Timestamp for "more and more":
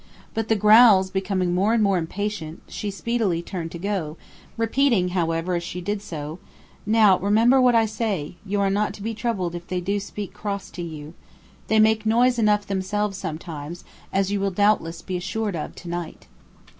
1.53-1.99